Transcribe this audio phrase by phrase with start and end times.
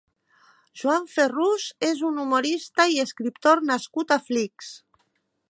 [0.83, 4.73] Joan Ferrús és un humorista i escriptor nascut a Flix.